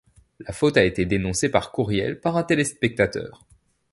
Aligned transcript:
La 0.39 0.51
faute 0.51 0.77
a 0.77 0.83
été 0.83 1.05
dénoncée 1.05 1.47
par 1.47 1.71
courriel 1.71 2.19
par 2.19 2.35
un 2.35 2.41
téléspectateur. 2.41 3.45